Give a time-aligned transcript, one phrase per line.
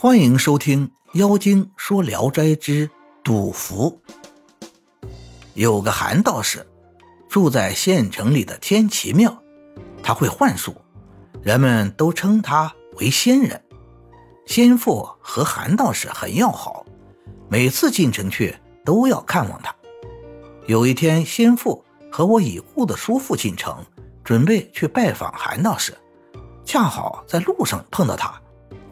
[0.00, 2.88] 欢迎收听《妖精说聊斋之
[3.24, 4.00] 赌符》。
[5.54, 6.64] 有个韩道士
[7.28, 9.42] 住在县城里的天齐庙，
[10.00, 10.72] 他会幻术，
[11.42, 13.60] 人们都称他为仙人。
[14.46, 16.86] 仙父和韩道士很要好，
[17.48, 19.74] 每次进城去都要看望他。
[20.68, 23.84] 有一天，仙父和我已故的叔父进城，
[24.22, 25.92] 准备去拜访韩道士，
[26.64, 28.40] 恰好在路上碰到他。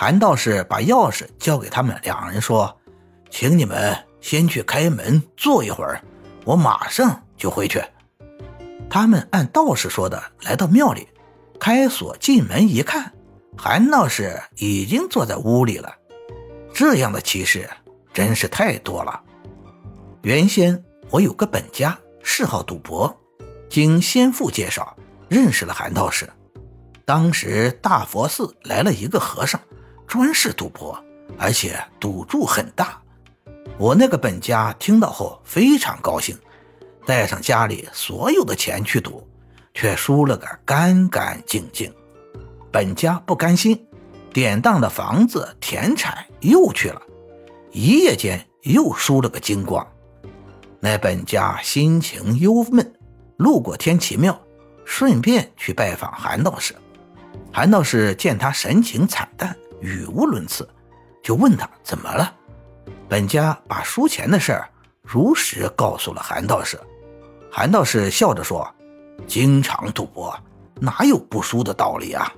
[0.00, 2.78] 韩道士把钥匙交给他们两人，说
[3.30, 6.00] ：“请你们先去开门坐一会儿，
[6.44, 7.82] 我马上就回去。”
[8.88, 11.08] 他们按道士说的来到庙里，
[11.58, 13.12] 开锁进门一看，
[13.56, 15.92] 韩道士已经坐在屋里了。
[16.72, 17.68] 这样的奇事
[18.14, 19.20] 真是太多了。
[20.22, 23.12] 原先我有个本家，嗜好赌博，
[23.68, 24.96] 经先父介绍
[25.28, 26.30] 认识了韩道士。
[27.04, 29.60] 当时大佛寺来了一个和尚。
[30.08, 30.98] 专是赌博，
[31.36, 32.98] 而且赌注很大。
[33.76, 36.36] 我那个本家听到后非常高兴，
[37.04, 39.28] 带上家里所有的钱去赌，
[39.74, 41.92] 却输了个干干净净。
[42.72, 43.86] 本家不甘心，
[44.32, 47.02] 典当的房子田产又去了，
[47.70, 49.86] 一夜间又输了个精光。
[50.80, 52.94] 那本家心情忧闷，
[53.36, 54.40] 路过天齐庙，
[54.86, 56.74] 顺便去拜访韩道士。
[57.52, 59.54] 韩道士见他神情惨淡。
[59.80, 60.68] 语无伦次，
[61.22, 62.34] 就问他怎么了。
[63.08, 64.68] 本家把输钱的事儿
[65.02, 66.78] 如实告诉了韩道士。
[67.50, 68.68] 韩道士笑着说
[69.26, 70.38] ：“经常赌博，
[70.74, 72.32] 哪有不输的道理啊？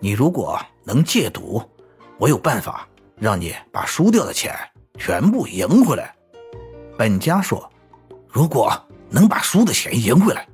[0.00, 1.62] 你如果能戒赌，
[2.18, 4.54] 我有办法让你把输掉的钱
[4.98, 6.14] 全部赢回来。”
[6.96, 7.70] 本家说
[8.28, 8.72] ：“如果
[9.10, 10.48] 能把输的钱赢回来，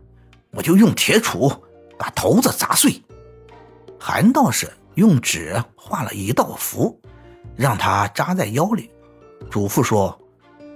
[0.50, 1.56] 我就用铁杵
[1.96, 3.00] 把头子砸碎。”
[4.00, 4.68] 韩道士。
[4.94, 7.00] 用纸画了一道符，
[7.56, 8.90] 让他扎在腰里，
[9.50, 10.18] 嘱咐说：“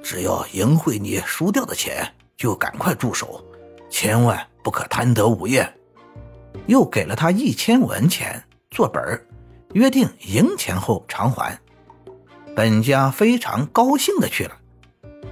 [0.02, 3.44] 只要赢回你输掉的钱，就赶快住手，
[3.90, 5.72] 千万不可贪得无厌。”
[6.66, 9.02] 又给了他一千文钱做本
[9.74, 11.58] 约定赢钱后偿还。
[12.56, 14.56] 本家非常高兴的去了。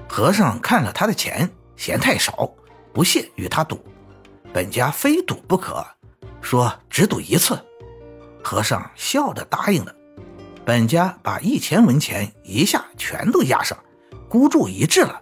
[0.06, 2.52] 和尚看了他的钱，嫌太少，
[2.92, 3.82] 不屑与他赌。
[4.52, 5.84] 本家非赌不可，
[6.42, 7.58] 说只赌一次。
[8.44, 9.94] 和尚笑着答应了，
[10.66, 13.76] 本家把一千文钱一下全都押上，
[14.28, 15.18] 孤注一掷了。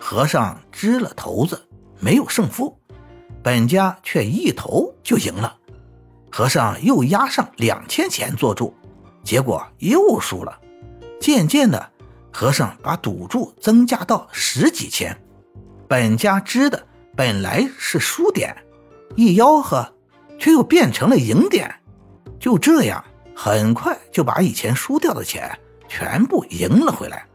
[0.00, 1.62] 和尚支了头子，
[2.00, 2.76] 没有胜负，
[3.42, 5.54] 本家却一头就赢了。
[6.32, 8.74] 和尚又押上两千钱做注，
[9.22, 10.58] 结果又输了。
[11.20, 11.90] 渐渐的，
[12.32, 15.14] 和尚把赌注增加到十几千，
[15.86, 18.56] 本家支的本来是输点，
[19.16, 19.92] 一吆喝，
[20.38, 21.74] 却又变成了赢点。
[22.48, 23.04] 就这样，
[23.36, 25.54] 很快就把以前输掉的钱
[25.86, 27.26] 全部赢了回来。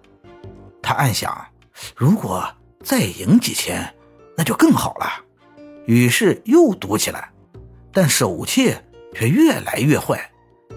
[0.81, 1.45] 他暗想，
[1.95, 2.43] 如果
[2.83, 3.93] 再赢几千，
[4.35, 5.05] 那就更好了。
[5.85, 7.31] 于是又赌起来，
[7.91, 8.75] 但手气
[9.13, 10.19] 却越来越坏。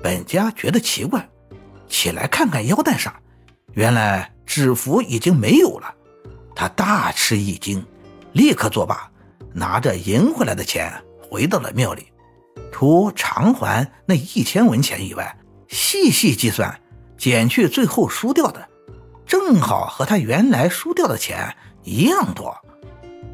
[0.03, 1.27] 本家觉得奇怪，
[1.89, 3.11] 起来看看腰带上，
[3.73, 5.95] 原来纸符已经没有了。
[6.55, 7.83] 他大吃一惊，
[8.33, 9.11] 立刻作罢，
[9.55, 10.93] 拿着赢回来的钱
[11.23, 12.13] 回到了庙里。
[12.79, 15.35] 除偿还那一千文钱以外，
[15.67, 16.79] 细细计算，
[17.17, 18.69] 减去最后输掉的，
[19.25, 22.55] 正好和他原来输掉的钱一样多。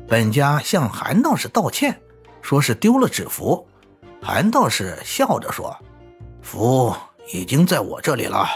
[0.06, 2.00] 本家向韩道士道歉，
[2.40, 3.66] 说是丢了纸符。
[4.22, 5.76] 韩道士笑着说
[6.40, 6.94] ：“符
[7.32, 8.46] 已经在我这里了，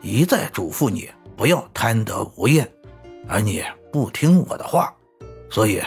[0.00, 2.72] 一再嘱咐你不要贪得无厌，
[3.28, 4.94] 而你不听我的话，
[5.50, 5.82] 所以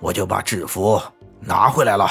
[0.00, 1.00] 我就把纸符
[1.38, 2.10] 拿回来了。”